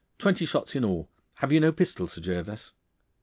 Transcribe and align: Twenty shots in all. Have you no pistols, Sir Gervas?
Twenty 0.17 0.47
shots 0.47 0.75
in 0.75 0.83
all. 0.83 1.11
Have 1.35 1.51
you 1.51 1.59
no 1.59 1.71
pistols, 1.71 2.13
Sir 2.13 2.21
Gervas? 2.21 2.71